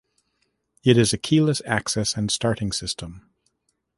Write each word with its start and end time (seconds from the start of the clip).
It 0.83 0.97
is 0.97 1.13
a 1.13 1.17
keyless 1.19 1.61
access 1.63 2.15
and 2.17 2.31
starting 2.31 2.71
system. 2.71 3.29